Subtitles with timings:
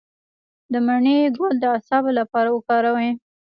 [0.71, 3.09] د مڼې ګل د اعصابو لپاره وکاروئ